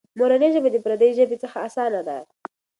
[0.17, 2.17] مورنۍ ژبه د پردۍ ژبې څخه اسانه ده.